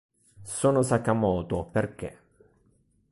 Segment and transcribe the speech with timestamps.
[0.41, 2.17] Sono Sakamoto, perché?